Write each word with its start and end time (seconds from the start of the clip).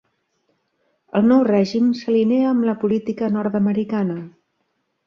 El 1.19 1.27
nou 1.33 1.43
règim 1.49 1.93
s'alinea 2.01 2.49
amb 2.55 2.69
la 2.71 2.77
política 2.87 3.31
nord-americana. 3.39 4.19